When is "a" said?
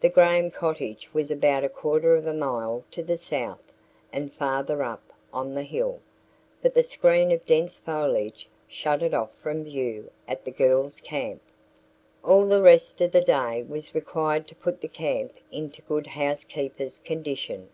1.64-1.68, 2.24-2.32